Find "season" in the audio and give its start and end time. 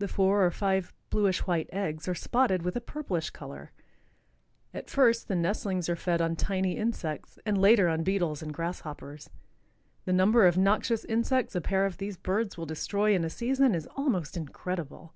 13.30-13.76